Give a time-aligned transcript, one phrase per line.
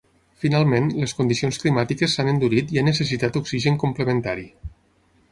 [0.43, 4.47] Finalment, les condicions climàtiques s’han endurit i ha necessitat oxigen complementari.